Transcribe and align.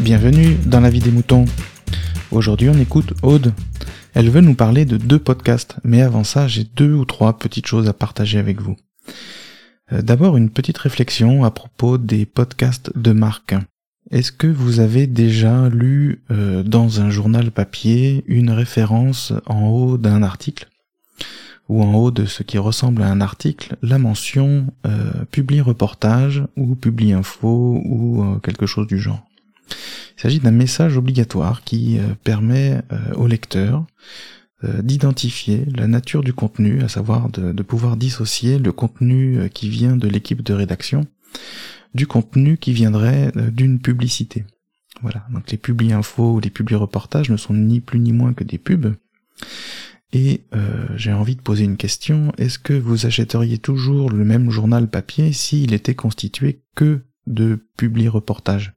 Bienvenue 0.00 0.56
dans 0.64 0.80
la 0.80 0.88
vie 0.88 1.00
des 1.00 1.10
moutons. 1.10 1.44
Aujourd'hui, 2.30 2.70
on 2.70 2.78
écoute 2.78 3.12
Aude. 3.22 3.52
Elle 4.14 4.30
veut 4.30 4.40
nous 4.40 4.54
parler 4.54 4.86
de 4.86 4.96
deux 4.96 5.18
podcasts, 5.18 5.76
mais 5.84 6.00
avant 6.00 6.24
ça, 6.24 6.48
j'ai 6.48 6.64
deux 6.64 6.94
ou 6.94 7.04
trois 7.04 7.38
petites 7.38 7.66
choses 7.66 7.86
à 7.86 7.92
partager 7.92 8.38
avec 8.38 8.62
vous. 8.62 8.76
Euh, 9.92 10.00
d'abord, 10.00 10.38
une 10.38 10.48
petite 10.48 10.78
réflexion 10.78 11.44
à 11.44 11.50
propos 11.50 11.98
des 11.98 12.24
podcasts 12.24 12.96
de 12.96 13.12
marque. 13.12 13.54
Est-ce 14.10 14.32
que 14.32 14.46
vous 14.46 14.80
avez 14.80 15.06
déjà 15.06 15.68
lu 15.68 16.22
euh, 16.30 16.62
dans 16.62 17.02
un 17.02 17.10
journal 17.10 17.50
papier 17.50 18.24
une 18.26 18.52
référence 18.52 19.34
en 19.44 19.66
haut 19.66 19.98
d'un 19.98 20.22
article? 20.22 20.68
Ou 21.68 21.82
en 21.82 21.94
haut 21.94 22.10
de 22.10 22.24
ce 22.24 22.42
qui 22.42 22.56
ressemble 22.56 23.02
à 23.02 23.10
un 23.10 23.20
article 23.20 23.76
la 23.82 23.98
mention 23.98 24.72
euh, 24.86 25.12
publie 25.30 25.60
reportage 25.60 26.42
ou 26.56 26.74
publie 26.74 27.12
info 27.12 27.82
ou 27.84 28.24
euh, 28.24 28.38
quelque 28.38 28.66
chose 28.66 28.86
du 28.86 28.98
genre 28.98 29.29
Il 30.20 30.22
s'agit 30.22 30.40
d'un 30.40 30.50
message 30.50 30.98
obligatoire 30.98 31.64
qui 31.64 31.98
permet 32.24 32.82
au 33.14 33.26
lecteur 33.26 33.86
d'identifier 34.62 35.64
la 35.74 35.86
nature 35.86 36.22
du 36.22 36.34
contenu, 36.34 36.82
à 36.82 36.88
savoir 36.88 37.30
de, 37.30 37.62
pouvoir 37.62 37.96
dissocier 37.96 38.58
le 38.58 38.70
contenu 38.70 39.48
qui 39.54 39.70
vient 39.70 39.96
de 39.96 40.08
l'équipe 40.08 40.42
de 40.42 40.52
rédaction 40.52 41.06
du 41.94 42.06
contenu 42.06 42.56
qui 42.56 42.72
viendrait 42.72 43.32
euh, 43.36 43.50
d'une 43.50 43.80
publicité. 43.80 44.44
Voilà, 45.02 45.26
donc 45.32 45.50
les 45.50 45.56
publi 45.56 45.92
infos 45.92 46.34
ou 46.34 46.40
les 46.40 46.50
publi 46.50 46.74
reportages 46.74 47.30
ne 47.30 47.36
sont 47.36 47.54
ni 47.54 47.80
plus 47.80 47.98
ni 47.98 48.12
moins 48.12 48.34
que 48.34 48.44
des 48.44 48.58
pubs. 48.58 48.94
Et 50.12 50.42
euh, 50.54 50.86
j'ai 50.96 51.12
envie 51.12 51.36
de 51.36 51.40
poser 51.40 51.64
une 51.64 51.76
question, 51.76 52.32
est-ce 52.36 52.58
que 52.58 52.74
vous 52.74 53.06
achèteriez 53.06 53.58
toujours 53.58 54.10
le 54.10 54.24
même 54.24 54.50
journal 54.50 54.88
papier 54.88 55.32
s'il 55.32 55.72
était 55.72 55.94
constitué 55.94 56.62
que 56.74 57.00
de 57.26 57.64
publi 57.76 58.08
reportages? 58.08 58.74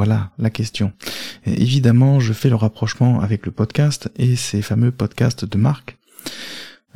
Voilà 0.00 0.30
la 0.38 0.48
question. 0.48 0.94
évidemment, 1.44 2.20
je 2.20 2.32
fais 2.32 2.48
le 2.48 2.54
rapprochement 2.54 3.20
avec 3.20 3.44
le 3.44 3.52
podcast 3.52 4.10
et 4.16 4.34
ces 4.34 4.62
fameux 4.62 4.92
podcasts 4.92 5.44
de 5.44 5.58
marque. 5.58 5.98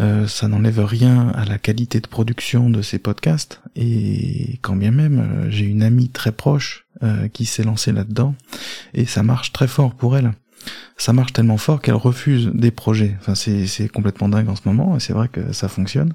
Euh, 0.00 0.26
ça 0.26 0.48
n'enlève 0.48 0.82
rien 0.82 1.28
à 1.34 1.44
la 1.44 1.58
qualité 1.58 2.00
de 2.00 2.06
production 2.06 2.70
de 2.70 2.80
ces 2.80 2.98
podcasts 2.98 3.60
et 3.76 4.58
quand 4.62 4.74
bien 4.74 4.90
même 4.90 5.18
euh, 5.18 5.50
j'ai 5.50 5.66
une 5.66 5.82
amie 5.82 6.08
très 6.08 6.32
proche 6.32 6.86
euh, 7.02 7.28
qui 7.28 7.44
s'est 7.44 7.62
lancée 7.62 7.92
là-dedans 7.92 8.34
et 8.94 9.04
ça 9.04 9.22
marche 9.22 9.52
très 9.52 9.68
fort 9.68 9.94
pour 9.94 10.16
elle. 10.16 10.32
Ça 10.96 11.12
marche 11.12 11.34
tellement 11.34 11.58
fort 11.58 11.82
qu'elle 11.82 11.96
refuse 11.96 12.52
des 12.54 12.70
projets. 12.70 13.18
Enfin 13.20 13.34
c'est 13.34 13.88
complètement 13.88 14.30
dingue 14.30 14.48
en 14.48 14.56
ce 14.56 14.62
moment 14.64 14.96
et 14.96 15.00
c'est 15.00 15.12
vrai 15.12 15.28
que 15.28 15.52
ça 15.52 15.68
fonctionne. 15.68 16.14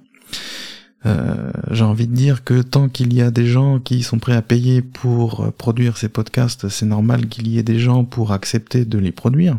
J'ai 1.05 1.83
envie 1.83 2.07
de 2.07 2.13
dire 2.13 2.43
que 2.43 2.61
tant 2.61 2.89
qu'il 2.89 3.13
y 3.13 3.21
a 3.21 3.31
des 3.31 3.45
gens 3.45 3.79
qui 3.79 4.03
sont 4.03 4.19
prêts 4.19 4.35
à 4.35 4.41
payer 4.41 4.81
pour 4.81 5.51
produire 5.53 5.97
ces 5.97 6.09
podcasts, 6.09 6.67
c'est 6.67 6.85
normal 6.85 7.27
qu'il 7.27 7.47
y 7.47 7.57
ait 7.57 7.63
des 7.63 7.79
gens 7.79 8.03
pour 8.03 8.33
accepter 8.33 8.85
de 8.85 8.97
les 8.97 9.11
produire 9.11 9.57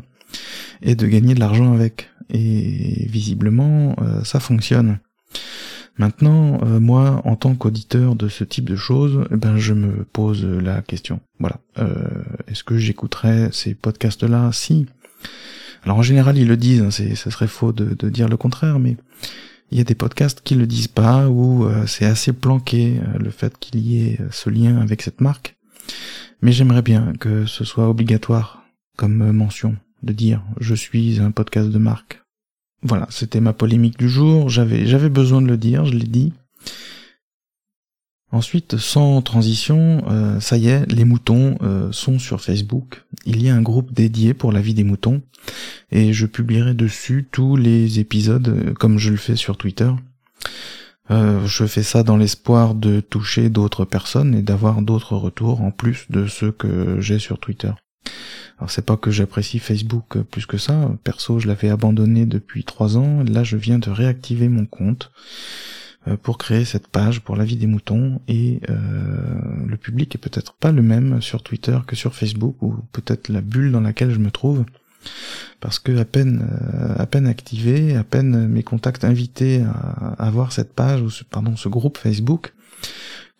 et 0.82 0.94
de 0.94 1.06
gagner 1.06 1.34
de 1.34 1.40
l'argent 1.40 1.72
avec 1.72 2.10
et 2.32 3.06
visiblement 3.08 3.96
euh, 4.00 4.24
ça 4.24 4.40
fonctionne. 4.40 4.98
Maintenant, 5.98 6.60
euh, 6.62 6.80
moi, 6.80 7.20
en 7.24 7.36
tant 7.36 7.54
qu'auditeur 7.54 8.14
de 8.14 8.28
ce 8.28 8.44
type 8.44 8.64
de 8.64 8.76
choses, 8.76 9.26
eh 9.30 9.36
ben 9.36 9.58
je 9.58 9.74
me 9.74 10.04
pose 10.04 10.44
la 10.44 10.80
question. 10.80 11.20
Voilà, 11.38 11.56
euh, 11.78 12.08
est-ce 12.48 12.64
que 12.64 12.78
j'écouterais 12.78 13.50
ces 13.52 13.74
podcasts-là? 13.74 14.50
Si. 14.52 14.86
Alors 15.84 15.98
en 15.98 16.02
général, 16.02 16.38
ils 16.38 16.48
le 16.48 16.56
disent. 16.56 16.82
Hein, 16.82 16.90
ça 16.90 17.30
serait 17.30 17.48
faux 17.48 17.72
de, 17.72 18.08
dire 18.08 18.28
le 18.28 18.36
contraire, 18.36 18.78
mais 18.78 18.96
il 19.70 19.78
y 19.78 19.80
a 19.80 19.84
des 19.84 19.94
podcasts 19.94 20.40
qui 20.42 20.54
le 20.54 20.66
disent 20.66 20.88
pas 20.88 21.28
ou 21.28 21.66
c'est 21.86 22.06
assez 22.06 22.32
planqué 22.32 23.00
le 23.18 23.30
fait 23.30 23.56
qu'il 23.58 23.78
y 23.80 24.02
ait 24.02 24.18
ce 24.30 24.50
lien 24.50 24.78
avec 24.78 25.02
cette 25.02 25.20
marque. 25.20 25.56
Mais 26.42 26.52
j'aimerais 26.52 26.82
bien 26.82 27.12
que 27.20 27.46
ce 27.46 27.64
soit 27.64 27.88
obligatoire 27.88 28.64
comme 28.96 29.32
mention 29.32 29.76
de 30.02 30.12
dire 30.12 30.42
je 30.60 30.74
suis 30.74 31.20
un 31.20 31.30
podcast 31.30 31.70
de 31.70 31.78
marque. 31.78 32.22
Voilà, 32.82 33.06
c'était 33.10 33.40
ma 33.40 33.52
polémique 33.52 33.98
du 33.98 34.08
jour, 34.08 34.48
j'avais 34.48 34.86
j'avais 34.86 35.10
besoin 35.10 35.42
de 35.42 35.46
le 35.46 35.56
dire, 35.56 35.84
je 35.84 35.92
l'ai 35.92 36.06
dit. 36.06 36.32
Ensuite, 38.32 38.76
sans 38.76 39.22
transition, 39.22 40.04
euh, 40.08 40.38
ça 40.38 40.56
y 40.56 40.68
est, 40.68 40.86
les 40.86 41.04
moutons 41.04 41.58
euh, 41.62 41.90
sont 41.90 42.20
sur 42.20 42.40
Facebook. 42.40 43.04
Il 43.26 43.42
y 43.42 43.48
a 43.48 43.56
un 43.56 43.62
groupe 43.62 43.92
dédié 43.92 44.34
pour 44.34 44.52
la 44.52 44.60
vie 44.60 44.74
des 44.74 44.84
moutons, 44.84 45.20
et 45.90 46.12
je 46.12 46.26
publierai 46.26 46.74
dessus 46.74 47.26
tous 47.32 47.56
les 47.56 47.98
épisodes 47.98 48.48
euh, 48.48 48.72
comme 48.74 48.98
je 48.98 49.10
le 49.10 49.16
fais 49.16 49.36
sur 49.36 49.56
Twitter. 49.56 49.90
je 51.10 51.66
fais 51.66 51.82
ça 51.82 52.04
dans 52.04 52.16
l'espoir 52.16 52.76
de 52.76 53.00
toucher 53.00 53.50
d'autres 53.50 53.84
personnes 53.84 54.32
et 54.36 54.42
d'avoir 54.42 54.80
d'autres 54.80 55.16
retours 55.16 55.60
en 55.60 55.72
plus 55.72 56.06
de 56.08 56.28
ceux 56.28 56.52
que 56.52 57.00
j'ai 57.00 57.18
sur 57.18 57.40
Twitter. 57.40 57.72
Alors 58.58 58.70
c'est 58.70 58.86
pas 58.86 58.96
que 58.96 59.10
j'apprécie 59.10 59.58
Facebook 59.58 60.18
plus 60.30 60.46
que 60.46 60.56
ça, 60.56 60.92
perso 61.02 61.40
je 61.40 61.48
l'avais 61.48 61.70
abandonné 61.70 62.26
depuis 62.26 62.62
trois 62.62 62.96
ans, 62.96 63.24
là 63.24 63.42
je 63.42 63.56
viens 63.56 63.80
de 63.80 63.90
réactiver 63.90 64.48
mon 64.48 64.66
compte 64.66 65.10
euh, 65.10 65.79
pour 66.22 66.38
créer 66.38 66.64
cette 66.64 66.88
page 66.88 67.20
pour 67.20 67.36
la 67.36 67.44
vie 67.44 67.56
des 67.56 67.66
moutons 67.66 68.20
et 68.26 68.60
euh, 68.70 68.76
le 69.66 69.76
public 69.76 70.14
est 70.14 70.18
peut-être 70.18 70.54
pas 70.54 70.72
le 70.72 70.80
même 70.80 71.20
sur 71.20 71.42
Twitter 71.42 71.78
que 71.86 71.94
sur 71.94 72.14
Facebook 72.14 72.56
ou 72.62 72.74
peut-être 72.92 73.28
la 73.28 73.42
bulle 73.42 73.70
dans 73.70 73.82
laquelle 73.82 74.10
je 74.10 74.18
me 74.18 74.30
trouve 74.30 74.64
parce 75.60 75.78
que 75.78 75.98
à 75.98 76.06
peine 76.06 76.48
euh, 76.74 76.94
à 76.96 77.06
peine 77.06 77.26
activé, 77.26 77.96
à 77.96 78.04
peine 78.04 78.48
mes 78.48 78.62
contacts 78.62 79.04
invités 79.04 79.62
à, 79.62 80.14
à 80.18 80.30
voir 80.30 80.52
cette 80.52 80.72
page 80.72 81.02
ou 81.02 81.10
ce, 81.10 81.22
pardon 81.22 81.56
ce 81.56 81.68
groupe 81.68 81.98
Facebook, 81.98 82.54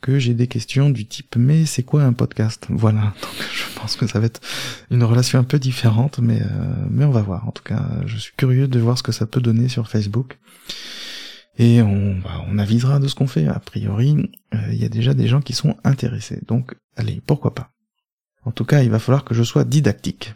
que 0.01 0.19
j'ai 0.19 0.35
des 0.35 0.47
questions 0.47 0.91
du 0.91 1.07
type 1.07 1.37
mais 1.37 1.67
c'est 1.67 1.83
quoi 1.83 2.03
un 2.03 2.13
podcast? 2.13 2.67
Voilà, 2.69 3.01
donc 3.23 3.49
je 3.55 3.65
pense 3.81 3.97
que 3.97 4.07
ça 4.07 4.21
va 4.21 4.27
être 4.27 4.41
une 4.91 5.05
relation 5.05 5.39
un 5.39 5.45
peu 5.45 5.59
différente, 5.59 6.19
mais 6.19 6.43
euh, 6.43 6.47
mais 6.91 7.05
on 7.05 7.11
va 7.11 7.23
voir. 7.23 7.49
En 7.49 7.53
tout 7.53 7.63
cas, 7.63 7.83
je 8.07 8.17
suis 8.17 8.33
curieux 8.37 8.69
de 8.69 8.79
voir 8.79 8.99
ce 8.99 9.03
que 9.03 9.13
ça 9.13 9.27
peut 9.27 9.41
donner 9.41 9.69
sur 9.69 9.89
Facebook. 9.89 10.39
Et 11.59 11.83
on, 11.83 12.17
bah, 12.17 12.45
on 12.49 12.59
avisera 12.59 12.99
de 12.99 13.09
ce 13.09 13.15
qu'on 13.15 13.27
fait. 13.27 13.47
A 13.47 13.59
priori, 13.59 14.31
euh, 14.55 14.59
il 14.73 14.81
y 14.81 14.85
a 14.85 14.89
déjà 14.89 15.15
des 15.15 15.29
gens 15.29 15.41
qui 15.41 15.53
sont 15.53 15.77
intéressés. 15.85 16.41
Donc, 16.47 16.75
allez, 16.97 17.21
pourquoi 17.27 17.55
pas? 17.55 17.71
En 18.45 18.53
tout 18.53 18.65
cas, 18.65 18.83
il 18.83 18.91
va 18.91 18.99
falloir 18.99 19.25
que 19.25 19.35
je 19.35 19.43
sois 19.43 19.65
didactique. 19.65 20.35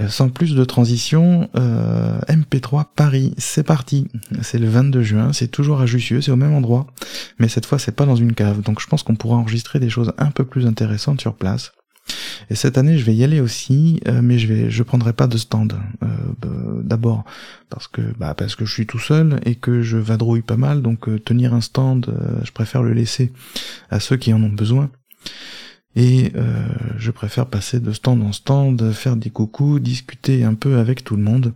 Euh, 0.00 0.08
sans 0.08 0.28
plus 0.28 0.54
de 0.54 0.64
transition, 0.64 1.48
euh, 1.56 2.20
MP3 2.28 2.86
Paris, 2.94 3.34
c'est 3.38 3.62
parti. 3.62 4.08
C'est 4.42 4.58
le 4.58 4.68
22 4.68 5.02
juin, 5.02 5.32
c'est 5.32 5.48
toujours 5.48 5.80
à 5.80 5.86
Jussieu, 5.86 6.20
c'est 6.20 6.30
au 6.30 6.36
même 6.36 6.52
endroit, 6.52 6.86
mais 7.38 7.48
cette 7.48 7.66
fois 7.66 7.78
c'est 7.78 7.92
pas 7.92 8.04
dans 8.04 8.16
une 8.16 8.34
cave, 8.34 8.60
donc 8.60 8.80
je 8.80 8.86
pense 8.86 9.02
qu'on 9.02 9.16
pourra 9.16 9.36
enregistrer 9.36 9.78
des 9.78 9.88
choses 9.88 10.12
un 10.18 10.30
peu 10.30 10.44
plus 10.44 10.66
intéressantes 10.66 11.20
sur 11.20 11.34
place. 11.34 11.72
Et 12.50 12.54
cette 12.54 12.78
année, 12.78 12.98
je 12.98 13.04
vais 13.04 13.14
y 13.14 13.24
aller 13.24 13.40
aussi, 13.40 14.00
euh, 14.06 14.20
mais 14.22 14.38
je 14.38 14.46
vais, 14.46 14.70
je 14.70 14.82
prendrai 14.82 15.12
pas 15.12 15.26
de 15.26 15.36
stand. 15.36 15.74
Euh, 16.02 16.06
bah, 16.40 16.48
d'abord 16.82 17.24
parce 17.68 17.88
que, 17.88 18.02
bah, 18.18 18.34
parce 18.34 18.54
que 18.54 18.64
je 18.64 18.72
suis 18.72 18.86
tout 18.86 18.98
seul 18.98 19.40
et 19.44 19.54
que 19.54 19.82
je 19.82 19.96
vadrouille 19.96 20.42
pas 20.42 20.56
mal, 20.56 20.82
donc 20.82 21.08
tenir 21.24 21.54
un 21.54 21.60
stand, 21.60 22.14
je 22.44 22.52
préfère 22.52 22.82
le 22.82 22.92
laisser 22.92 23.32
à 23.90 23.98
ceux 23.98 24.16
qui 24.16 24.32
en 24.32 24.42
ont 24.42 24.48
besoin 24.48 24.90
et 25.96 26.30
euh, 26.36 26.68
je 26.98 27.10
préfère 27.10 27.46
passer 27.46 27.80
de 27.80 27.90
stand 27.90 28.22
en 28.22 28.32
stand, 28.32 28.92
faire 28.92 29.16
des 29.16 29.30
coucous, 29.30 29.80
discuter 29.80 30.44
un 30.44 30.52
peu 30.52 30.76
avec 30.76 31.02
tout 31.02 31.16
le 31.16 31.22
monde. 31.22 31.54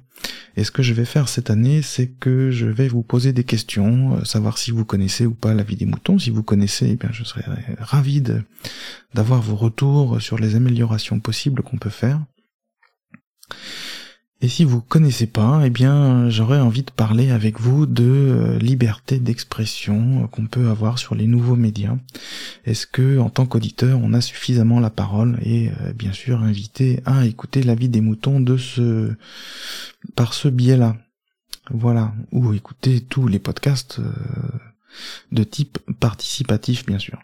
Et 0.56 0.64
ce 0.64 0.70
que 0.70 0.82
je 0.82 0.94
vais 0.94 1.04
faire 1.04 1.28
cette 1.28 1.50
année, 1.50 1.82
c'est 1.82 2.08
que 2.08 2.50
je 2.50 2.66
vais 2.66 2.88
vous 2.88 3.02
poser 3.02 3.34
des 3.34 3.44
questions, 3.44 4.16
euh, 4.16 4.24
savoir 4.24 4.56
si 4.56 4.70
vous 4.70 4.86
connaissez 4.86 5.26
ou 5.26 5.34
pas 5.34 5.52
la 5.52 5.62
vie 5.62 5.76
des 5.76 5.84
moutons. 5.84 6.18
Si 6.18 6.30
vous 6.30 6.42
connaissez, 6.42 6.88
eh 6.92 6.96
bien 6.96 7.10
je 7.12 7.22
serais 7.22 7.44
ravi 7.78 8.22
d'avoir 9.14 9.42
vos 9.42 9.56
retours 9.56 10.22
sur 10.22 10.38
les 10.38 10.56
améliorations 10.56 11.20
possibles 11.20 11.62
qu'on 11.62 11.78
peut 11.78 11.90
faire. 11.90 12.20
Et 14.42 14.48
si 14.48 14.64
vous 14.64 14.80
connaissez 14.80 15.26
pas, 15.26 15.60
eh 15.66 15.70
bien, 15.70 16.30
j'aurais 16.30 16.60
envie 16.60 16.82
de 16.82 16.90
parler 16.90 17.30
avec 17.30 17.60
vous 17.60 17.84
de 17.84 18.04
euh, 18.04 18.58
liberté 18.58 19.18
d'expression 19.18 20.28
qu'on 20.28 20.46
peut 20.46 20.68
avoir 20.68 20.98
sur 20.98 21.14
les 21.14 21.26
nouveaux 21.26 21.56
médias. 21.56 21.98
Est-ce 22.64 22.86
que, 22.86 23.18
en 23.18 23.28
tant 23.28 23.44
qu'auditeur, 23.44 24.00
on 24.02 24.14
a 24.14 24.22
suffisamment 24.22 24.80
la 24.80 24.88
parole 24.88 25.38
et, 25.42 25.68
euh, 25.68 25.92
bien 25.92 26.12
sûr, 26.12 26.40
invité 26.40 27.02
à 27.04 27.26
écouter 27.26 27.62
l'avis 27.62 27.90
des 27.90 28.00
moutons 28.00 28.40
de 28.40 28.56
ce, 28.56 29.12
par 30.16 30.32
ce 30.32 30.48
biais-là. 30.48 30.96
Voilà. 31.70 32.14
Ou 32.32 32.54
écouter 32.54 33.02
tous 33.02 33.28
les 33.28 33.38
podcasts 33.38 33.98
euh, 33.98 34.10
de 35.32 35.44
type 35.44 35.78
participatif, 36.00 36.86
bien 36.86 36.98
sûr. 36.98 37.18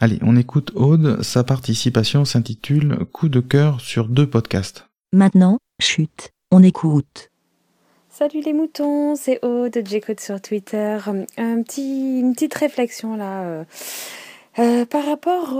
Allez, 0.00 0.18
on 0.22 0.36
écoute 0.36 0.72
Aude. 0.74 1.22
Sa 1.22 1.44
participation 1.44 2.24
s'intitule 2.24 3.04
Coup 3.12 3.28
de 3.28 3.40
cœur 3.40 3.82
sur 3.82 4.08
deux 4.08 4.26
podcasts. 4.26 4.88
Maintenant, 5.14 5.56
chute, 5.80 6.32
on 6.50 6.62
écoute. 6.62 7.30
Salut 8.10 8.42
les 8.42 8.52
moutons, 8.52 9.16
c'est 9.16 9.42
Aude, 9.42 9.80
j'écoute 9.86 10.20
sur 10.20 10.38
Twitter. 10.38 10.98
Un 11.38 11.62
petit, 11.62 12.20
une 12.20 12.34
petite 12.34 12.52
réflexion 12.52 13.16
là 13.16 13.42
euh, 13.44 13.64
euh, 14.58 14.84
par 14.84 15.06
rapport 15.06 15.56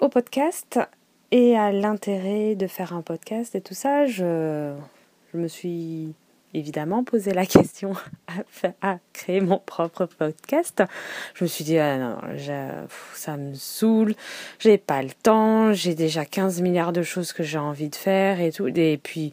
au, 0.00 0.08
podcast 0.08 0.80
et 1.30 1.56
à 1.56 1.70
l'intérêt 1.70 2.56
de 2.56 2.66
faire 2.66 2.92
un 2.92 3.02
podcast 3.02 3.54
et 3.54 3.60
tout 3.60 3.74
ça. 3.74 4.06
Je, 4.06 4.74
je 5.32 5.38
me 5.38 5.46
suis 5.46 6.12
évidemment 6.54 7.04
posé 7.04 7.32
la 7.32 7.46
question 7.46 7.94
à, 8.82 8.98
créer 9.12 9.40
mon 9.40 9.58
propre 9.58 10.06
podcast. 10.06 10.82
Je 11.34 11.44
me 11.44 11.48
suis 11.48 11.64
dit, 11.64 11.78
ah 11.78 11.98
non, 11.98 12.18
ça 13.14 13.36
me 13.36 13.54
saoule, 13.54 14.14
j'ai 14.58 14.78
pas 14.78 15.02
le 15.02 15.10
temps, 15.10 15.72
j'ai 15.72 15.94
déjà 15.94 16.24
15 16.24 16.60
milliards 16.62 16.92
de 16.92 17.02
choses 17.02 17.32
que 17.32 17.42
j'ai 17.42 17.58
envie 17.58 17.88
de 17.88 17.96
faire 17.96 18.40
et 18.40 18.52
tout. 18.52 18.68
Et 18.68 18.98
puis, 19.02 19.32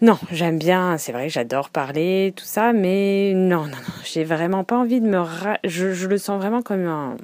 non, 0.00 0.18
j'aime 0.32 0.58
bien, 0.58 0.98
c'est 0.98 1.12
vrai, 1.12 1.28
j'adore 1.28 1.70
parler, 1.70 2.32
tout 2.36 2.44
ça, 2.44 2.72
mais 2.72 3.32
non, 3.34 3.62
non, 3.64 3.76
non, 3.76 3.94
j'ai 4.04 4.24
vraiment 4.24 4.64
pas 4.64 4.76
envie 4.76 5.00
de 5.00 5.06
me... 5.06 5.22
Je, 5.64 6.06
le 6.06 6.18
sens 6.18 6.40
vraiment 6.40 6.62
comme 6.62 7.16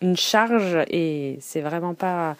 une 0.00 0.16
charge 0.16 0.78
et 0.88 1.38
c'est 1.40 1.60
vraiment 1.60 1.94
pas 1.94 2.36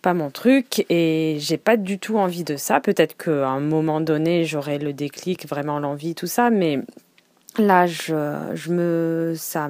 pas 0.00 0.14
mon 0.14 0.30
truc 0.30 0.84
et 0.88 1.36
j'ai 1.38 1.58
pas 1.58 1.76
du 1.76 1.98
tout 1.98 2.16
envie 2.18 2.44
de 2.44 2.56
ça. 2.56 2.80
Peut-être 2.80 3.16
qu'à 3.16 3.48
un 3.48 3.60
moment 3.60 4.00
donné, 4.00 4.44
j'aurai 4.44 4.78
le 4.78 4.92
déclic, 4.92 5.46
vraiment 5.46 5.78
l'envie, 5.78 6.14
tout 6.14 6.26
ça, 6.26 6.50
mais 6.50 6.80
là, 7.58 7.86
je, 7.86 8.14
je 8.54 8.72
me, 8.72 9.34
ça, 9.36 9.68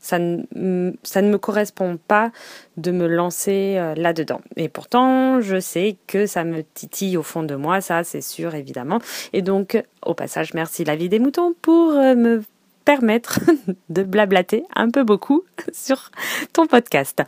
ça, 0.00 0.18
ça 0.18 1.22
ne 1.22 1.28
me 1.30 1.36
correspond 1.36 1.98
pas 2.08 2.30
de 2.76 2.90
me 2.90 3.06
lancer 3.06 3.76
euh, 3.76 3.94
là-dedans. 3.94 4.40
Et 4.56 4.68
pourtant, 4.68 5.40
je 5.40 5.60
sais 5.60 5.96
que 6.06 6.26
ça 6.26 6.44
me 6.44 6.62
titille 6.62 7.16
au 7.16 7.22
fond 7.22 7.42
de 7.42 7.54
moi, 7.54 7.80
ça, 7.80 8.04
c'est 8.04 8.20
sûr, 8.20 8.54
évidemment. 8.54 9.00
Et 9.32 9.42
donc, 9.42 9.82
au 10.04 10.14
passage, 10.14 10.54
merci 10.54 10.84
la 10.84 10.96
vie 10.96 11.08
des 11.08 11.18
moutons 11.18 11.54
pour 11.60 11.92
euh, 11.92 12.14
me 12.14 12.42
permettre 12.88 13.40
de 13.90 14.02
blablater 14.02 14.64
un 14.74 14.88
peu 14.88 15.04
beaucoup 15.04 15.44
sur 15.72 16.10
ton 16.54 16.66
podcast. 16.66 17.22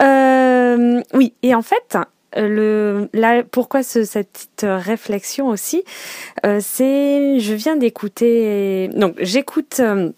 Euh, 0.00 1.00
oui, 1.12 1.34
et 1.44 1.54
en 1.54 1.62
fait, 1.62 1.96
le, 2.36 3.08
là, 3.12 3.44
pourquoi 3.44 3.84
ce, 3.84 4.02
cette 4.02 4.66
réflexion 4.66 5.46
aussi, 5.46 5.84
euh, 6.44 6.58
c'est, 6.60 7.38
je 7.38 7.54
viens 7.54 7.76
d'écouter, 7.76 8.88
donc 8.88 9.14
j'écoute. 9.20 9.76
Euh, 9.78 10.10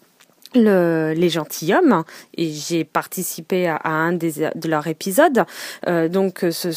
le, 0.57 1.13
les 1.15 1.29
gentilshommes 1.29 2.03
et 2.35 2.49
j'ai 2.49 2.83
participé 2.83 3.67
à, 3.67 3.81
un 3.85 4.13
des, 4.13 4.49
de 4.55 4.67
leurs 4.67 4.87
épisodes. 4.87 5.45
Euh, 5.87 6.09
donc 6.09 6.45
ce, 6.51 6.71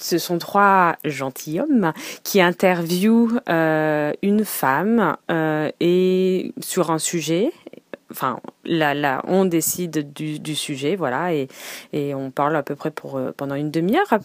ce 0.00 0.18
sont 0.18 0.38
trois 0.38 0.96
gentilshommes 1.04 1.92
qui 2.22 2.40
interviewent 2.40 3.40
euh, 3.48 4.12
une 4.22 4.44
femme 4.44 5.16
euh, 5.30 5.70
et 5.80 6.52
sur 6.60 6.90
un 6.90 6.98
sujet. 6.98 7.52
Enfin 8.10 8.40
là, 8.64 8.94
là 8.94 9.20
on 9.26 9.44
décide 9.44 10.14
du, 10.14 10.54
sujet 10.54 10.96
voilà 10.96 11.34
et, 11.34 11.46
et 11.92 12.14
on 12.14 12.30
parle 12.30 12.56
à 12.56 12.62
peu 12.62 12.74
près 12.74 12.90
pour 12.90 13.18
euh, 13.18 13.32
pendant 13.36 13.54
une 13.54 13.70
demi-heure. 13.70 14.18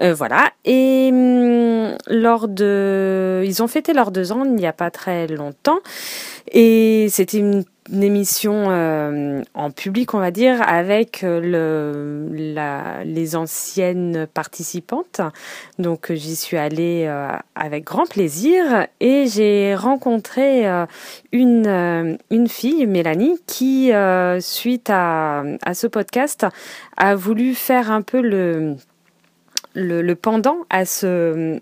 Euh, 0.00 0.14
voilà. 0.14 0.52
Et 0.64 1.10
hum, 1.12 1.96
lors 2.06 2.46
de 2.46 3.42
ils 3.44 3.62
ont 3.62 3.66
fêté 3.66 3.92
leurs 3.92 4.12
deux 4.12 4.30
ans 4.30 4.44
il 4.44 4.54
n'y 4.54 4.66
a 4.66 4.72
pas 4.72 4.90
très 4.90 5.26
longtemps. 5.26 5.80
Et 6.52 7.08
c'était 7.10 7.38
une 7.38 7.64
une 7.92 8.02
émission 8.02 8.70
euh, 8.70 9.42
en 9.54 9.70
public, 9.70 10.14
on 10.14 10.18
va 10.18 10.30
dire, 10.30 10.62
avec 10.66 11.22
euh, 11.22 11.40
le, 11.40 12.54
la, 12.54 13.04
les 13.04 13.36
anciennes 13.36 14.26
participantes. 14.32 15.20
Donc 15.78 16.12
j'y 16.12 16.36
suis 16.36 16.56
allée 16.56 17.04
euh, 17.06 17.28
avec 17.54 17.84
grand 17.84 18.06
plaisir 18.06 18.86
et 19.00 19.26
j'ai 19.26 19.74
rencontré 19.74 20.66
une, 21.32 22.18
une 22.30 22.48
fille, 22.48 22.86
Mélanie, 22.86 23.38
qui, 23.46 23.92
suite 24.40 24.90
à, 24.90 25.44
à 25.62 25.74
ce 25.74 25.86
podcast, 25.86 26.46
a 26.96 27.14
voulu 27.14 27.54
faire 27.54 27.90
un 27.90 28.02
peu 28.02 28.20
le 28.20 28.76
le, 29.74 30.14
pendant 30.14 30.58
à 30.70 30.84
ce 30.84 31.60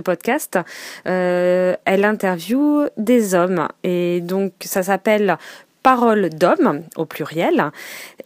podcast, 0.00 0.58
euh, 1.06 1.76
elle 1.84 2.04
interviewe 2.04 2.90
des 2.96 3.34
hommes. 3.34 3.68
Et 3.82 4.20
donc, 4.20 4.52
ça 4.60 4.82
s'appelle 4.82 5.38
Parole 5.82 6.28
d'hommes 6.30 6.82
au 6.96 7.06
pluriel. 7.06 7.70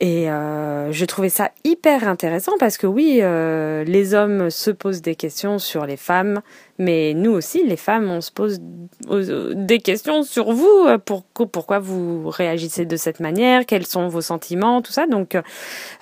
Et 0.00 0.30
euh, 0.30 0.92
je 0.92 1.04
trouvais 1.04 1.28
ça 1.28 1.50
hyper 1.64 2.06
intéressant 2.06 2.52
parce 2.58 2.76
que 2.76 2.86
oui, 2.86 3.20
euh, 3.22 3.84
les 3.84 4.14
hommes 4.14 4.50
se 4.50 4.70
posent 4.70 5.02
des 5.02 5.14
questions 5.14 5.58
sur 5.58 5.86
les 5.86 5.96
femmes, 5.96 6.42
mais 6.78 7.14
nous 7.14 7.30
aussi, 7.30 7.66
les 7.66 7.76
femmes, 7.76 8.10
on 8.10 8.20
se 8.20 8.30
pose 8.30 8.60
des 9.08 9.78
questions 9.78 10.22
sur 10.22 10.52
vous. 10.52 10.86
Pour, 11.04 11.24
pourquoi 11.24 11.78
vous 11.78 12.28
réagissez 12.28 12.84
de 12.84 12.96
cette 12.96 13.20
manière 13.20 13.64
Quels 13.64 13.86
sont 13.86 14.08
vos 14.08 14.20
sentiments 14.20 14.82
Tout 14.82 14.92
ça. 14.92 15.06
Donc, 15.06 15.38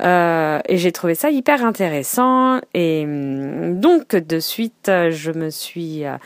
euh, 0.00 0.58
et 0.68 0.76
j'ai 0.76 0.92
trouvé 0.92 1.14
ça 1.14 1.30
hyper 1.30 1.64
intéressant. 1.64 2.60
Et 2.74 3.04
hum, 3.04 3.78
donc, 3.78 4.16
de 4.16 4.40
suite, 4.40 4.90
je 5.10 5.30
me 5.30 5.50
suis 5.50 6.04
euh, 6.04 6.16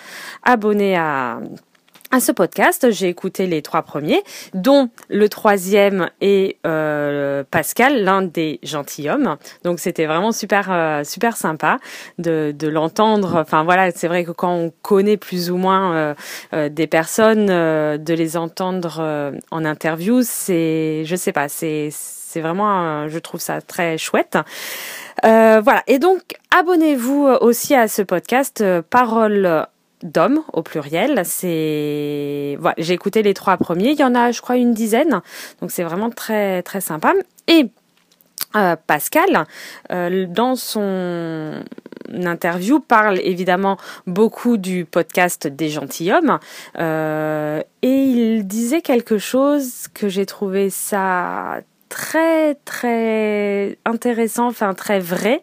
abonnée 0.43 0.97
à 0.97 1.41
à 2.11 2.21
ce 2.21 2.33
podcast. 2.33 2.91
J'ai 2.91 3.09
écouté 3.09 3.47
les 3.47 3.63
trois 3.63 3.83
premiers, 3.83 4.23
dont 4.55 4.91
le 5.09 5.29
troisième 5.29 6.11
est 6.21 6.57
euh, 6.67 7.45
Pascal, 7.51 8.03
l'un 8.03 8.23
des 8.23 8.59
gentilshommes. 8.63 9.37
Donc 9.65 9.79
c'était 9.79 10.07
vraiment 10.07 10.33
super 10.33 10.69
euh, 10.71 11.05
super 11.05 11.37
sympa 11.37 11.79
de, 12.19 12.55
de 12.57 12.69
l'entendre. 12.69 13.37
Enfin 13.37 13.65
voilà, 13.65 13.91
c'est 13.91 14.09
vrai 14.09 14.25
que 14.25 14.31
quand 14.31 14.53
on 14.53 14.73
connaît 14.83 15.17
plus 15.17 15.51
ou 15.51 15.57
moins 15.57 15.95
euh, 15.95 16.15
euh 16.53 16.69
des 16.69 16.87
personnes, 16.87 17.49
euh, 17.51 17.99
de 17.99 18.15
les 18.15 18.37
entendre 18.37 19.33
en 19.51 19.65
interview, 19.65 20.21
c'est 20.23 21.05
je 21.05 21.17
sais 21.17 21.33
pas, 21.33 21.49
c'est 21.49 21.89
c'est 21.93 22.41
vraiment, 22.41 23.09
je 23.09 23.19
trouve 23.19 23.41
ça 23.41 23.63
très 23.63 23.97
chouette. 23.97 24.37
voilà. 25.23 25.83
Et 25.87 25.99
donc, 25.99 26.21
abonnez-vous 26.57 27.25
aussi 27.41 27.75
à 27.75 27.89
ce 27.89 28.03
podcast 28.03 28.63
Parole 28.91 29.67
d'hommes 30.03 30.43
au 30.53 30.63
pluriel. 30.63 31.23
C'est 31.25 32.57
voilà, 32.61 32.75
j'ai 32.79 32.95
écouté 32.95 33.23
les 33.23 33.35
trois 33.35 33.57
premiers. 33.57 33.91
Il 33.91 33.99
y 33.99 34.05
en 34.05 34.15
a, 34.15 34.33
je 34.33 34.41
crois, 34.41 34.57
une 34.57 34.75
dizaine. 34.75 35.21
Donc 35.61 35.71
c'est 35.71 35.85
vraiment 35.85 36.11
très 36.11 36.63
très 36.63 36.81
sympa. 36.81 37.13
Et 37.47 37.71
euh, 38.57 38.77
Pascal, 38.87 39.47
euh, 39.93 40.27
dans 40.27 40.57
son 40.57 41.63
interview, 42.11 42.81
parle 42.81 43.21
évidemment 43.23 43.77
beaucoup 44.07 44.57
du 44.57 44.87
podcast 44.87 45.47
des 45.47 45.69
gentilshommes 45.69 46.39
euh, 46.79 47.61
et 47.83 47.89
il 47.89 48.47
disait 48.47 48.81
quelque 48.81 49.19
chose 49.19 49.89
que 49.93 50.09
j'ai 50.09 50.25
trouvé 50.25 50.71
ça 50.71 51.61
très 51.91 52.55
très 52.65 53.79
intéressant, 53.85 54.47
enfin 54.47 54.73
très 54.73 55.01
vrai 55.01 55.43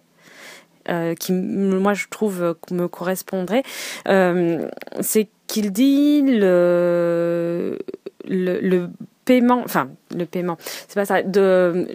euh, 0.89 1.15
qui, 1.15 1.33
moi, 1.33 1.93
je 1.93 2.05
trouve, 2.09 2.41
euh, 2.41 2.53
me 2.71 2.87
correspondrait, 2.87 3.63
euh, 4.07 4.67
c'est 5.01 5.27
qu'il 5.47 5.71
dit 5.71 6.21
le, 6.21 7.79
le, 8.27 8.59
le 8.59 8.89
paiement, 9.25 9.61
enfin, 9.63 9.89
le 10.15 10.25
paiement, 10.25 10.57
c'est 10.87 10.95
pas 10.95 11.05
ça, 11.05 11.21
de 11.23 11.87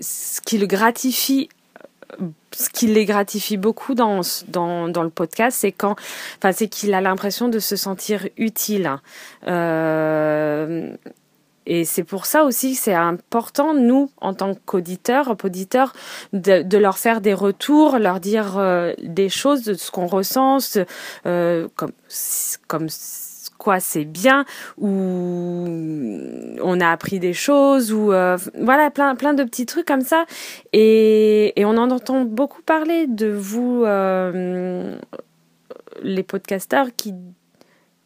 ce 0.00 0.40
qui 0.40 0.58
le 0.58 0.66
gratifie 0.66 1.48
ce 2.52 2.70
qui 2.70 2.86
les 2.86 3.04
gratifie 3.04 3.56
beaucoup 3.56 3.94
dans, 3.94 4.22
dans, 4.48 4.88
dans 4.88 5.02
le 5.02 5.10
podcast, 5.10 5.58
c'est 5.60 5.72
quand, 5.72 5.96
enfin, 6.38 6.52
c'est 6.52 6.68
qu'il 6.68 6.94
a 6.94 7.00
l'impression 7.00 7.48
de 7.48 7.58
se 7.58 7.76
sentir 7.76 8.26
utile. 8.36 8.90
Euh, 9.46 10.90
et 11.68 11.84
c'est 11.84 12.02
pour 12.02 12.24
ça 12.24 12.44
aussi 12.44 12.72
que 12.72 12.78
c'est 12.78 12.94
important, 12.94 13.74
nous, 13.74 14.10
en 14.22 14.32
tant 14.32 14.54
qu'auditeurs, 14.54 15.36
auditeurs, 15.44 15.92
de, 16.32 16.78
leur 16.78 16.96
faire 16.96 17.20
des 17.20 17.34
retours, 17.34 17.98
leur 17.98 18.20
dire 18.20 18.56
euh, 18.56 18.94
des 19.02 19.28
choses 19.28 19.64
de 19.64 19.74
ce 19.74 19.90
qu'on 19.90 20.06
ressent, 20.06 20.56
euh, 21.26 21.68
comme, 21.76 21.92
comme 22.68 22.86
quoi 23.58 23.80
c'est 23.80 24.06
bien, 24.06 24.46
ou 24.78 25.66
on 26.62 26.80
a 26.80 26.88
appris 26.88 27.18
des 27.20 27.34
choses, 27.34 27.92
ou 27.92 28.12
euh, 28.12 28.38
voilà, 28.58 28.90
plein, 28.90 29.14
plein 29.14 29.34
de 29.34 29.44
petits 29.44 29.66
trucs 29.66 29.86
comme 29.86 30.00
ça. 30.00 30.24
Et, 30.72 31.52
on 31.58 31.76
en 31.76 31.90
entend 31.90 32.24
beaucoup 32.24 32.62
parler 32.62 33.06
de 33.06 33.28
vous, 33.28 33.84
les 36.02 36.22
podcasteurs, 36.22 36.86
qui 36.96 37.12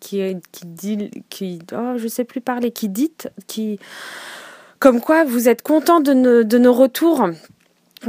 qui, 0.02 0.36
dit, 0.64 1.10
qui, 1.30 1.60
oh, 1.72 1.94
je 1.96 2.08
sais 2.08 2.24
plus 2.24 2.40
parler, 2.40 2.72
qui 2.72 2.88
dit, 2.88 3.12
qui, 3.46 3.78
comme 4.78 5.00
quoi 5.00 5.24
vous 5.24 5.48
êtes 5.48 5.62
content 5.62 6.00
de, 6.00 6.12
nos 6.58 6.72
retours. 6.72 7.28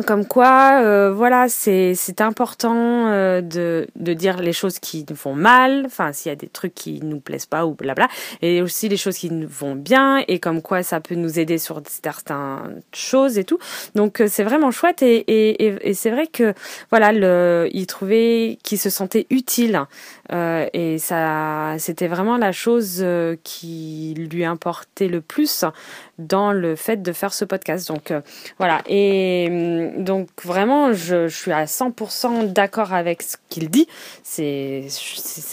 Comme 0.08 0.26
quoi, 0.26 0.82
euh, 0.82 1.14
voilà, 1.14 1.48
c'est 1.50 2.20
important 2.20 3.10
euh, 3.10 3.42
de 3.42 4.14
dire 4.14 4.38
les 4.38 4.54
choses 4.54 4.80
qui 4.80 5.06
nous 5.08 5.16
font 5.16 5.36
mal, 5.36 5.84
enfin 5.86 6.12
s'il 6.14 6.32
y 6.32 6.34
a 6.34 6.36
des 6.36 6.48
trucs 6.48 6.74
qui 6.74 7.00
nous 7.04 7.20
plaisent 7.20 7.46
pas 7.46 7.68
ou 7.68 7.76
blabla, 7.76 8.08
et 8.42 8.64
aussi 8.64 8.90
les 8.90 8.98
choses 8.98 9.20
qui 9.20 9.30
nous 9.30 9.48
vont 9.48 9.76
bien. 9.76 10.24
Et 10.28 10.40
comme 10.40 10.64
quoi 10.64 10.82
ça 10.82 11.00
peut 11.00 11.14
nous 11.14 11.38
aider 11.38 11.60
sur 11.60 11.80
certaines 11.88 12.82
choses 12.92 13.38
et 13.38 13.44
tout. 13.44 13.60
Donc 13.94 14.20
euh, 14.20 14.26
c'est 14.28 14.44
vraiment 14.44 14.72
chouette. 14.72 15.04
Et 15.04 15.94
c'est 15.94 16.10
vrai 16.10 16.26
que 16.26 16.56
voilà, 16.90 17.68
il 17.68 17.86
trouvait 17.86 18.58
qu'il 18.64 18.80
se 18.80 18.90
sentait 18.90 19.28
utile 19.30 19.86
Euh, 20.32 20.68
et 20.74 21.00
ça, 21.00 21.76
c'était 21.80 22.08
vraiment 22.08 22.38
la 22.38 22.54
chose 22.54 23.00
euh, 23.02 23.36
qui 23.44 24.14
lui 24.18 24.46
importait 24.46 25.10
le 25.10 25.20
plus 25.20 25.66
dans 26.18 26.54
le 26.54 26.76
fait 26.76 27.02
de 27.02 27.12
faire 27.12 27.34
ce 27.34 27.44
podcast. 27.44 27.88
Donc 27.88 28.12
euh, 28.12 28.22
voilà. 28.58 28.82
Et 28.88 29.48
hum, 29.50 30.04
donc 30.04 30.30
vraiment, 30.44 30.94
je, 30.94 31.28
suis 31.28 31.52
à 31.52 31.66
100% 31.66 32.54
d'accord 32.54 32.94
avec 32.94 33.22
ce 33.22 33.38
qu'il 33.50 33.70
dit. 33.70 33.88
C'est 34.24 34.88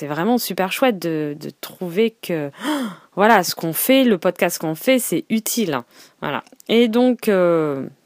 vraiment 0.03 0.39
super 0.39 0.71
chouette 0.73 0.99
de, 0.99 1.37
de 1.39 1.50
trouver 1.61 2.15
que 2.23 2.50
voilà 3.17 3.43
ce 3.43 3.55
qu'on 3.55 3.73
fait, 3.73 4.05
le 4.05 4.19
podcast 4.19 4.59
qu'on 4.59 4.77
fait, 4.77 4.99
c'est 4.99 5.25
utile. 5.31 5.81
Voilà. 6.21 6.45
Et 6.69 6.89
donc 6.89 7.29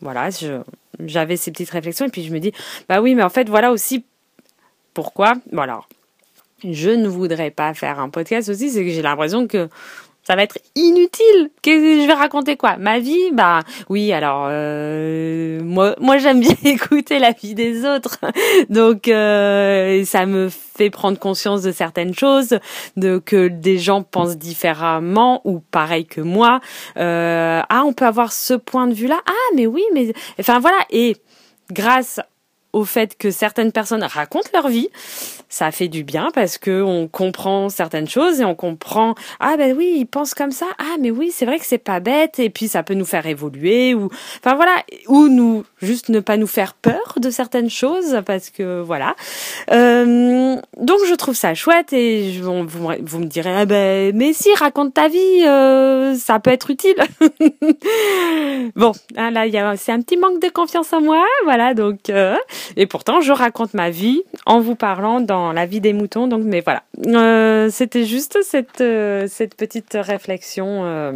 voilà, 0.00 0.28
j'avais 1.00 1.37
ces 1.37 1.50
petites 1.50 1.71
réflexions 1.71 2.06
et 2.06 2.11
puis 2.11 2.25
je 2.25 2.33
me 2.33 2.40
dis 2.40 2.52
bah 2.88 3.02
oui, 3.02 3.14
mais 3.14 3.23
en 3.23 3.28
fait 3.28 3.49
voilà 3.49 3.71
aussi 3.71 4.04
pourquoi. 4.94 5.35
Voilà. 5.52 5.80
Je 6.71 6.90
ne 6.90 7.09
voudrais 7.09 7.50
pas 7.50 7.75
faire 7.75 8.00
un 8.00 8.09
podcast 8.09 8.49
aussi, 8.49 8.71
c'est 8.71 8.85
que 8.85 8.90
j'ai 8.90 9.02
l'impression 9.02 9.47
que 9.47 9.68
ça 10.25 10.37
va 10.37 10.42
être 10.42 10.59
inutile. 10.75 11.50
Que 11.62 11.71
je 11.71 12.06
vais 12.06 12.14
raconter 12.14 12.56
quoi? 12.56 12.76
Ma 12.78 12.99
vie? 12.99 13.30
Bah 13.33 13.61
oui. 13.88 14.12
Alors 14.12 14.47
euh, 14.49 15.61
moi, 15.62 15.94
moi 16.00 16.18
j'aime 16.18 16.40
bien 16.40 16.56
écouter 16.64 17.18
la 17.18 17.33
vie 17.33 17.54
des 17.54 17.85
autres, 17.85 18.18
donc 18.71 19.09
euh, 19.09 20.04
ça 20.04 20.26
me 20.26 20.49
fait 20.49 20.90
prendre 20.90 21.18
conscience 21.18 21.62
de 21.62 21.73
certaines 21.73 22.14
choses, 22.14 22.59
de 22.97 23.18
que 23.18 23.49
des 23.49 23.78
gens 23.78 24.02
pensent 24.02 24.38
différemment 24.38 25.42
ou 25.44 25.61
pareil 25.61 26.06
que 26.06 26.21
moi. 26.21 26.61
Euh, 26.97 27.61
ah, 27.68 27.83
on 27.85 27.92
peut 27.92 28.06
avoir 28.06 28.33
ce 28.33 28.54
point 28.54 28.87
de 28.87 28.94
vue 28.94 29.06
là. 29.06 29.21
Ah, 29.26 29.54
mais 29.54 29.66
oui, 29.66 29.85
mais 29.92 30.12
enfin 30.40 30.59
voilà. 30.59 30.78
Et 30.90 31.16
grâce 31.71 32.21
au 32.75 32.85
fait 32.85 33.16
que 33.16 33.31
certaines 33.31 33.73
personnes 33.73 34.02
racontent 34.02 34.50
leur 34.52 34.69
vie, 34.69 34.88
ça 35.49 35.71
fait 35.71 35.87
du 35.87 36.02
bien 36.02 36.31
parce 36.35 36.59
que 36.59 36.83
on 36.83 37.07
comprend 37.07 37.69
certaines 37.69 38.09
choses 38.09 38.40
et 38.40 38.45
on 38.45 38.57
comprend 38.57 39.14
ah 39.38 39.57
ben 39.57 39.76
oui 39.76 39.95
ils 39.99 40.07
pensent 40.07 40.35
comme 40.35 40.50
ça. 40.50 40.66
Ah 40.78 40.97
mais 41.00 41.12
oui 41.12 41.31
c'est 41.33 41.47
vrai 41.47 41.61
que 41.61 41.66
c'est 41.66 41.78
pas 41.78 42.00
bête. 42.00 42.40
Et 42.40 42.50
puis 42.50 42.66
ça 42.66 42.83
peut 42.83 42.95
nous 42.95 43.04
faire 43.04 43.26
évoluer 43.26 43.95
ou 43.95 44.11
enfin 44.45 44.57
voilà. 44.57 44.75
Ou 45.07 45.28
nous 45.28 45.64
juste 45.81 46.09
ne 46.09 46.19
pas 46.19 46.37
nous 46.37 46.49
faire 46.49 46.75
peur 46.75 47.14
de 47.19 47.31
certaines 47.31 47.71
choses 47.71 48.21
parce 48.26 48.50
que 48.50 48.81
voilà. 48.81 49.14
Euh, 49.71 50.57
donc 50.76 50.99
je 51.09 51.14
trouve 51.14 51.37
ça 51.37 51.54
chouette 51.54 51.93
et 51.93 52.33
je, 52.33 52.43
vous, 52.43 53.19
me 53.21 53.26
direz 53.26 53.54
ah 53.57 53.66
ben 53.66 54.14
mais 54.16 54.33
si 54.33 54.52
raconte 54.57 54.95
ta 54.95 55.07
vie 55.07 55.45
euh, 55.47 56.16
ça 56.16 56.40
peut 56.40 56.50
être 56.50 56.71
utile. 56.71 56.97
Bon 58.76 58.93
ah 59.16 59.31
là 59.31 59.47
il 59.47 59.52
y 59.52 59.59
a 59.59 59.76
c'est 59.76 59.93
un 59.93 60.00
petit 60.00 60.16
manque 60.16 60.40
de 60.40 60.49
confiance 60.49 60.93
en 60.93 61.00
moi. 61.00 61.25
Voilà 61.45 61.75
donc 61.75 62.11
euh, 62.11 62.35
et 62.76 62.87
pourtant 62.87 63.21
je 63.21 63.33
raconte 63.33 63.75
ma 63.75 63.90
vie 63.90 64.23
en 64.47 64.61
vous 64.61 64.75
parlant 64.75 65.21
dans 65.21 65.52
la 65.52 65.66
vie 65.66 65.80
des 65.80 65.92
moutons. 65.92 66.26
Donc, 66.26 66.42
mais 66.44 66.61
voilà, 66.61 66.83
euh, 67.06 67.68
c'était 67.71 68.04
juste 68.04 68.38
cette 68.42 68.80
euh, 68.80 69.26
cette 69.28 69.54
petite 69.56 69.97
réflexion. 70.00 70.85
Euh, 70.85 71.12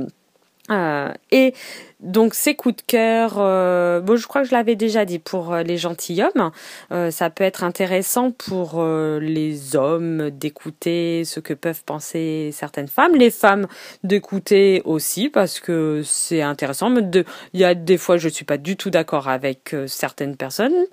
et 1.31 1.55
donc 2.01 2.35
ces 2.35 2.55
coups 2.55 2.77
de 2.77 2.83
cœur, 2.83 3.37
bon, 4.03 4.17
je 4.17 4.27
crois 4.27 4.43
que 4.43 4.49
je 4.49 4.53
l'avais 4.53 4.77
déjà 4.77 5.07
dit 5.07 5.19
pour 5.19 5.57
les 5.57 5.79
gentilshommes, 5.79 6.51
ça 6.91 7.31
peut 7.31 7.43
être 7.43 7.65
intéressant 7.65 8.33
pour 8.33 8.85
les 8.85 9.77
hommes 9.77 10.29
d'écouter 10.29 11.25
ce 11.25 11.41
que 11.41 11.55
peuvent 11.55 11.83
penser 11.85 12.51
certaines 12.53 12.87
femmes, 12.87 13.15
les 13.15 13.31
femmes 13.31 13.67
d'écouter 14.05 14.83
aussi 14.85 15.31
parce 15.31 15.59
que 15.59 16.03
c'est 16.05 16.43
intéressant. 16.43 16.95
il 16.95 17.25
y 17.55 17.65
a 17.65 17.75
des 17.75 17.97
fois 17.97 18.19
je 18.19 18.29
suis 18.29 18.45
pas 18.45 18.59
du 18.59 18.77
tout 18.77 18.91
d'accord 18.91 19.29
avec 19.29 19.75
certaines 19.87 20.37
personnes 20.37 20.85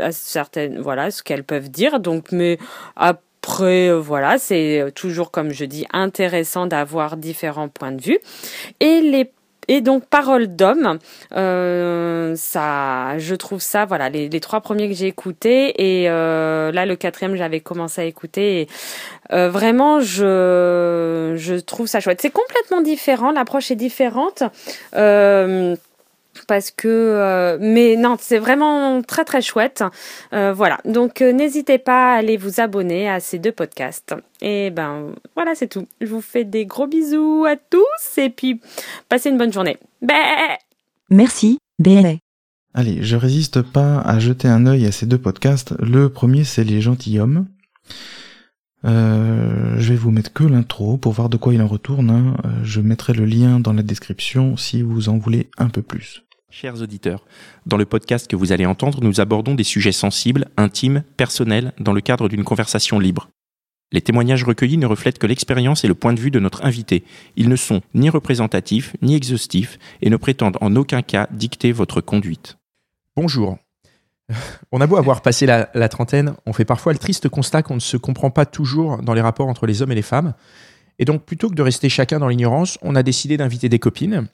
à 0.00 0.12
certaines 0.12 0.78
voilà 0.80 1.10
ce 1.10 1.22
qu'elles 1.22 1.44
peuvent 1.44 1.70
dire 1.70 2.00
donc 2.00 2.32
mais 2.32 2.58
après 2.96 3.88
euh, 3.88 3.98
voilà 3.98 4.38
c'est 4.38 4.92
toujours 4.94 5.30
comme 5.30 5.50
je 5.50 5.64
dis 5.64 5.86
intéressant 5.92 6.66
d'avoir 6.66 7.16
différents 7.16 7.68
points 7.68 7.92
de 7.92 8.02
vue 8.02 8.18
et 8.80 9.00
les 9.00 9.30
et 9.70 9.82
donc 9.82 10.06
parole 10.06 10.56
d'homme, 10.56 10.98
euh, 11.36 12.34
ça, 12.36 13.18
je 13.18 13.34
trouve 13.34 13.60
ça, 13.60 13.84
voilà, 13.84 14.08
les, 14.08 14.30
les 14.30 14.40
trois 14.40 14.62
premiers 14.62 14.88
que 14.88 14.94
j'ai 14.94 15.06
écoutés 15.06 16.00
et 16.00 16.08
euh, 16.08 16.72
là 16.72 16.86
le 16.86 16.96
quatrième 16.96 17.36
j'avais 17.36 17.60
commencé 17.60 18.00
à 18.00 18.04
écouter. 18.04 18.62
Et, 18.62 18.68
vraiment, 19.30 20.00
je 20.00 21.34
je 21.36 21.54
trouve 21.56 21.86
ça 21.86 22.00
chouette. 22.00 22.22
C'est 22.22 22.30
complètement 22.30 22.80
différent, 22.80 23.30
l'approche 23.30 23.70
est 23.70 23.76
différente. 23.76 24.42
Parce 26.46 26.70
que 26.70 26.88
euh, 26.88 27.58
mais 27.60 27.96
non 27.96 28.16
c'est 28.20 28.38
vraiment 28.38 29.02
très 29.02 29.24
très 29.24 29.42
chouette. 29.42 29.84
Euh, 30.32 30.52
voilà. 30.52 30.78
Donc 30.84 31.22
euh, 31.22 31.32
n'hésitez 31.32 31.78
pas 31.78 32.14
à 32.14 32.18
aller 32.18 32.36
vous 32.36 32.60
abonner 32.60 33.08
à 33.08 33.20
ces 33.20 33.38
deux 33.38 33.52
podcasts. 33.52 34.14
Et 34.40 34.70
ben 34.70 35.14
voilà 35.34 35.54
c'est 35.54 35.68
tout. 35.68 35.86
Je 36.00 36.06
vous 36.06 36.20
fais 36.20 36.44
des 36.44 36.66
gros 36.66 36.86
bisous 36.86 37.44
à 37.46 37.56
tous 37.56 38.18
et 38.18 38.30
puis 38.30 38.60
passez 39.08 39.30
une 39.30 39.38
bonne 39.38 39.52
journée. 39.52 39.78
Bé 40.02 40.14
merci. 41.10 41.58
Bé 41.78 42.20
allez 42.74 42.98
je 43.02 43.16
résiste 43.16 43.62
pas 43.62 44.00
à 44.00 44.18
jeter 44.18 44.48
un 44.48 44.66
œil 44.66 44.86
à 44.86 44.92
ces 44.92 45.06
deux 45.06 45.18
podcasts. 45.18 45.74
Le 45.80 46.08
premier 46.08 46.44
c'est 46.44 46.64
les 46.64 46.80
gentilshommes. 46.80 47.46
Euh, 48.84 49.74
je 49.78 49.88
vais 49.90 49.96
vous 49.96 50.10
mettre 50.10 50.32
que 50.32 50.44
l'intro 50.44 50.96
pour 50.96 51.12
voir 51.12 51.28
de 51.28 51.36
quoi 51.36 51.54
il 51.54 51.62
en 51.62 51.66
retourne. 51.66 52.10
Hein. 52.10 52.36
Je 52.62 52.80
mettrai 52.80 53.12
le 53.12 53.24
lien 53.24 53.60
dans 53.60 53.72
la 53.72 53.82
description 53.82 54.56
si 54.56 54.82
vous 54.82 55.08
en 55.08 55.18
voulez 55.18 55.50
un 55.58 55.68
peu 55.68 55.82
plus. 55.82 56.22
Chers 56.50 56.80
auditeurs, 56.80 57.26
dans 57.66 57.76
le 57.76 57.84
podcast 57.84 58.26
que 58.26 58.34
vous 58.34 58.52
allez 58.52 58.64
entendre, 58.64 59.02
nous 59.02 59.20
abordons 59.20 59.54
des 59.54 59.64
sujets 59.64 59.92
sensibles, 59.92 60.46
intimes, 60.56 61.04
personnels, 61.18 61.74
dans 61.78 61.92
le 61.92 62.00
cadre 62.00 62.26
d'une 62.26 62.42
conversation 62.42 62.98
libre. 62.98 63.28
Les 63.92 64.00
témoignages 64.00 64.44
recueillis 64.44 64.78
ne 64.78 64.86
reflètent 64.86 65.18
que 65.18 65.26
l'expérience 65.26 65.84
et 65.84 65.88
le 65.88 65.94
point 65.94 66.14
de 66.14 66.20
vue 66.20 66.30
de 66.30 66.40
notre 66.40 66.64
invité. 66.64 67.04
Ils 67.36 67.50
ne 67.50 67.56
sont 67.56 67.82
ni 67.92 68.08
représentatifs, 68.08 68.96
ni 69.02 69.14
exhaustifs, 69.14 69.78
et 70.00 70.08
ne 70.08 70.16
prétendent 70.16 70.56
en 70.62 70.74
aucun 70.74 71.02
cas 71.02 71.28
dicter 71.32 71.70
votre 71.70 72.00
conduite. 72.00 72.56
Bonjour. 73.14 73.58
On 74.72 74.80
a 74.80 74.86
beau 74.86 74.96
avoir 74.96 75.20
passé 75.20 75.44
la, 75.44 75.88
trentaine, 75.88 76.34
on 76.46 76.54
fait 76.54 76.64
parfois 76.64 76.94
le 76.94 76.98
triste 76.98 77.28
constat 77.28 77.62
qu'on 77.62 77.74
ne 77.74 77.80
se 77.80 77.98
comprend 77.98 78.30
pas 78.30 78.46
toujours 78.46 79.02
dans 79.02 79.14
les 79.14 79.20
rapports 79.20 79.48
entre 79.48 79.66
les 79.66 79.82
hommes 79.82 79.92
et 79.92 79.96
les 79.96 80.02
femmes. 80.02 80.32
Et 80.98 81.04
donc, 81.04 81.24
plutôt 81.24 81.50
que 81.50 81.54
de 81.54 81.62
rester 81.62 81.90
chacun 81.90 82.18
dans 82.18 82.28
l'ignorance, 82.28 82.78
on 82.80 82.96
a 82.96 83.02
décidé 83.02 83.36
d'inviter 83.36 83.68
des 83.68 83.78
copines 83.78 84.28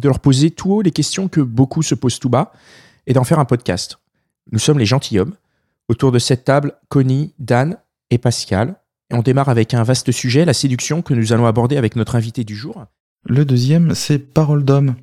de 0.00 0.08
leur 0.08 0.20
poser 0.20 0.50
tout 0.50 0.72
haut 0.72 0.82
les 0.82 0.90
questions 0.90 1.28
que 1.28 1.40
beaucoup 1.40 1.82
se 1.82 1.94
posent 1.94 2.18
tout 2.18 2.28
bas 2.28 2.52
et 3.06 3.12
d'en 3.12 3.24
faire 3.24 3.38
un 3.38 3.44
podcast. 3.44 3.98
Nous 4.50 4.58
sommes 4.58 4.78
les 4.78 4.86
gentilshommes. 4.86 5.34
Autour 5.88 6.12
de 6.12 6.18
cette 6.18 6.44
table, 6.44 6.74
Connie, 6.88 7.34
Dan 7.38 7.76
et 8.10 8.18
Pascal. 8.18 8.76
Et 9.10 9.14
on 9.14 9.22
démarre 9.22 9.48
avec 9.48 9.74
un 9.74 9.82
vaste 9.82 10.10
sujet, 10.10 10.44
la 10.44 10.54
séduction, 10.54 11.02
que 11.02 11.12
nous 11.12 11.32
allons 11.32 11.46
aborder 11.46 11.76
avec 11.76 11.96
notre 11.96 12.16
invité 12.16 12.44
du 12.44 12.56
jour. 12.56 12.86
Le 13.24 13.44
deuxième, 13.44 13.94
c'est 13.94 14.18
Parole 14.18 14.64
d'homme. 14.64 14.94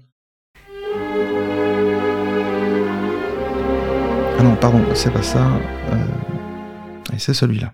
Ah 4.38 4.43
non, 4.43 4.55
pardon, 4.55 4.84
c'est 4.96 5.12
pas 5.12 5.22
ça. 5.22 5.51
Euh... 5.91 7.17
c'est 7.17 7.34
celui-là. 7.34 7.74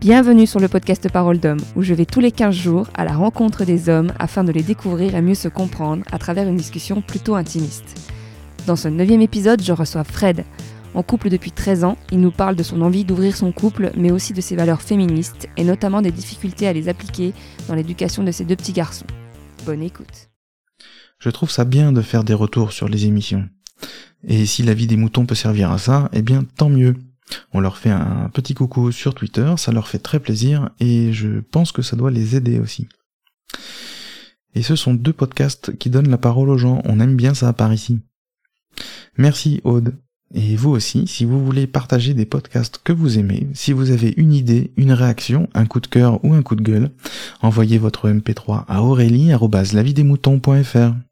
Bienvenue 0.00 0.46
sur 0.46 0.60
le 0.60 0.68
podcast 0.68 1.12
Parole 1.12 1.40
d'homme, 1.40 1.60
où 1.76 1.82
je 1.82 1.92
vais 1.92 2.06
tous 2.06 2.20
les 2.20 2.32
15 2.32 2.54
jours 2.54 2.88
à 2.94 3.04
la 3.04 3.12
rencontre 3.12 3.66
des 3.66 3.90
hommes 3.90 4.14
afin 4.18 4.44
de 4.44 4.50
les 4.50 4.62
découvrir 4.62 5.14
et 5.14 5.20
mieux 5.20 5.34
se 5.34 5.48
comprendre 5.48 6.04
à 6.10 6.16
travers 6.16 6.48
une 6.48 6.56
discussion 6.56 7.02
plutôt 7.02 7.34
intimiste. 7.34 8.10
Dans 8.66 8.76
ce 8.76 8.88
neuvième 8.88 9.20
épisode, 9.20 9.62
je 9.62 9.74
reçois 9.74 10.04
Fred. 10.04 10.46
En 10.94 11.02
couple 11.02 11.28
depuis 11.28 11.52
13 11.52 11.84
ans, 11.84 11.98
il 12.10 12.20
nous 12.22 12.30
parle 12.30 12.56
de 12.56 12.62
son 12.62 12.80
envie 12.80 13.04
d'ouvrir 13.04 13.36
son 13.36 13.52
couple, 13.52 13.92
mais 13.94 14.10
aussi 14.10 14.32
de 14.32 14.40
ses 14.40 14.56
valeurs 14.56 14.80
féministes, 14.80 15.50
et 15.58 15.64
notamment 15.64 16.00
des 16.00 16.12
difficultés 16.12 16.66
à 16.66 16.72
les 16.72 16.88
appliquer 16.88 17.34
dans 17.68 17.74
l'éducation 17.74 18.24
de 18.24 18.30
ses 18.30 18.46
deux 18.46 18.56
petits 18.56 18.72
garçons. 18.72 19.06
Bonne 19.66 19.82
écoute. 19.82 20.30
Je 21.18 21.28
trouve 21.28 21.50
ça 21.50 21.66
bien 21.66 21.92
de 21.92 22.00
faire 22.00 22.24
des 22.24 22.32
retours 22.32 22.72
sur 22.72 22.88
les 22.88 23.04
émissions. 23.04 23.50
Et 24.26 24.46
si 24.46 24.62
la 24.62 24.72
vie 24.72 24.86
des 24.86 24.96
moutons 24.96 25.26
peut 25.26 25.34
servir 25.34 25.70
à 25.70 25.76
ça, 25.76 26.08
eh 26.14 26.22
bien 26.22 26.44
tant 26.56 26.70
mieux. 26.70 26.94
On 27.52 27.60
leur 27.60 27.76
fait 27.76 27.90
un 27.90 28.30
petit 28.32 28.54
coucou 28.54 28.92
sur 28.92 29.14
Twitter, 29.14 29.54
ça 29.56 29.72
leur 29.72 29.88
fait 29.88 29.98
très 29.98 30.20
plaisir 30.20 30.70
et 30.80 31.12
je 31.12 31.40
pense 31.40 31.72
que 31.72 31.82
ça 31.82 31.96
doit 31.96 32.10
les 32.10 32.36
aider 32.36 32.58
aussi. 32.58 32.88
Et 34.54 34.62
ce 34.62 34.76
sont 34.76 34.94
deux 34.94 35.12
podcasts 35.12 35.76
qui 35.78 35.90
donnent 35.90 36.10
la 36.10 36.18
parole 36.18 36.50
aux 36.50 36.58
gens, 36.58 36.82
on 36.84 37.00
aime 37.00 37.16
bien 37.16 37.34
ça 37.34 37.52
par 37.52 37.72
ici. 37.72 38.00
Merci 39.16 39.60
Aude. 39.64 39.94
Et 40.32 40.54
vous 40.54 40.70
aussi, 40.70 41.08
si 41.08 41.24
vous 41.24 41.44
voulez 41.44 41.66
partager 41.66 42.14
des 42.14 42.24
podcasts 42.24 42.80
que 42.82 42.92
vous 42.92 43.18
aimez, 43.18 43.48
si 43.52 43.72
vous 43.72 43.90
avez 43.90 44.14
une 44.16 44.32
idée, 44.32 44.72
une 44.76 44.92
réaction, 44.92 45.48
un 45.54 45.66
coup 45.66 45.80
de 45.80 45.88
cœur 45.88 46.24
ou 46.24 46.34
un 46.34 46.42
coup 46.42 46.54
de 46.54 46.62
gueule, 46.62 46.92
envoyez 47.42 47.78
votre 47.78 48.08
MP3 48.08 48.64
à 48.68 48.82
aurélie.lavidemouton.fr. 48.82 51.09